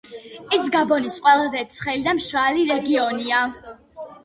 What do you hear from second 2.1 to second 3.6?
მშრალი რეგიონია.